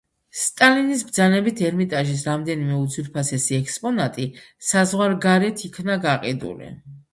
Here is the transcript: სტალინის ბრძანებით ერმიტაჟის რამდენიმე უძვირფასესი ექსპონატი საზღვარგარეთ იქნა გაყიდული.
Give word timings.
სტალინის 0.43 1.03
ბრძანებით 1.09 1.61
ერმიტაჟის 1.69 2.23
რამდენიმე 2.29 2.79
უძვირფასესი 2.85 3.55
ექსპონატი 3.59 4.27
საზღვარგარეთ 4.73 5.65
იქნა 5.71 6.01
გაყიდული. 6.11 6.75